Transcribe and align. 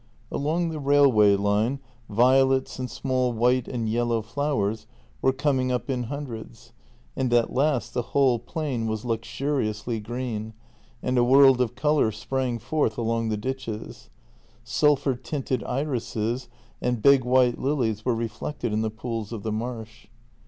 Along 0.31 0.69
the 0.69 0.79
railway 0.79 1.35
line 1.35 1.77
violets 2.09 2.79
and 2.79 2.89
small 2.89 3.33
white 3.33 3.67
and 3.67 3.87
yellow 3.87 4.23
flowers 4.23 4.87
were 5.21 5.31
coming 5.31 5.71
up 5.71 5.91
in 5.91 6.05
hundreds, 6.05 6.73
and 7.15 7.31
at 7.31 7.53
last 7.53 7.93
the 7.93 8.01
whole 8.01 8.39
plain 8.39 8.87
was 8.87 9.05
luxuriously 9.05 9.99
green, 9.99 10.55
and 11.03 11.19
a 11.19 11.23
world 11.23 11.61
of 11.61 11.75
colour 11.75 12.11
sprang 12.11 12.57
forth 12.57 12.97
along 12.97 13.29
the 13.29 13.37
ditches; 13.37 14.09
sulphur 14.63 15.13
tinted 15.13 15.63
irises 15.65 16.49
and 16.81 17.03
big 17.03 17.23
white 17.23 17.59
lilies 17.59 18.03
were 18.03 18.15
reflected 18.15 18.73
in 18.73 18.81
the 18.81 18.89
pools 18.89 19.31
of 19.31 19.43
the 19.43 19.51
marsh. 19.51 20.07